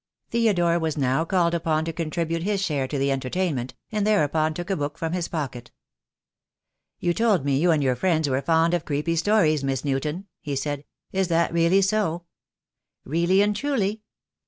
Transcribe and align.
Theodore 0.31 0.79
was 0.79 0.97
now 0.97 1.23
called 1.25 1.53
upon 1.53 1.85
to 1.85 1.93
contribute 1.93 2.41
his 2.41 2.59
share 2.59 2.87
to 2.87 2.97
the 2.97 3.11
entertainment, 3.11 3.75
and 3.91 4.01
thereupon 4.07 4.55
took 4.55 4.71
a 4.71 4.75
book 4.75 4.97
from 4.97 5.13
his 5.13 5.27
pocket. 5.27 5.69
"You 6.97 7.13
told 7.13 7.45
me 7.45 7.59
you 7.59 7.69
and 7.69 7.83
your 7.83 7.95
friends 7.95 8.27
were 8.27 8.41
fond 8.41 8.73
of 8.73 8.83
creepy 8.83 9.15
stories, 9.15 9.63
Miss 9.63 9.85
Newton," 9.85 10.25
he 10.41 10.55
said. 10.55 10.85
"Is 11.11 11.27
that 11.27 11.53
really 11.53 11.83
so?" 11.83 12.25
"Really 13.05 13.43
and 13.43 13.55
truly." 13.55 14.01